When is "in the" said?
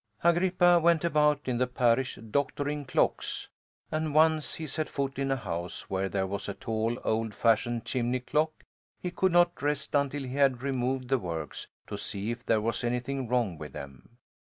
1.45-1.67